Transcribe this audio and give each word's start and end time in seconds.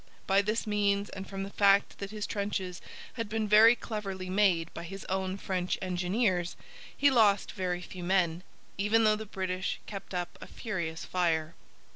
By 0.25 0.41
this 0.41 0.65
means, 0.65 1.09
and 1.11 1.29
from 1.29 1.43
the 1.43 1.51
fact 1.51 1.99
that 1.99 2.09
his 2.09 2.25
trenches 2.25 2.81
had 3.13 3.29
been 3.29 3.47
very 3.47 3.75
cleverly 3.75 4.31
made 4.31 4.73
by 4.73 4.81
his 4.83 5.05
own 5.05 5.37
French 5.37 5.77
engineers, 5.79 6.55
he 6.97 7.11
lost 7.11 7.51
very 7.51 7.81
few 7.83 8.03
men, 8.03 8.41
even 8.79 9.03
though 9.03 9.15
the 9.15 9.27
British 9.27 9.79
kept 9.85 10.15
up 10.15 10.39
a 10.41 10.47
furious 10.47 11.05
fire. 11.05 11.53